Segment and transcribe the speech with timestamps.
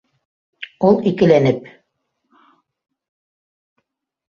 [0.89, 1.69] Ул икеләнеп: